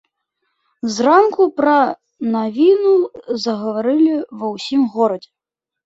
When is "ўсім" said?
4.59-4.81